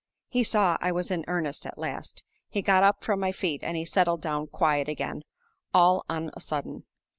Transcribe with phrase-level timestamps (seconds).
[0.29, 2.23] He saw I was in earnest at last.
[2.49, 5.21] He got up from my feet, and he settled down quiet again,
[5.75, 6.85] all on a sudden.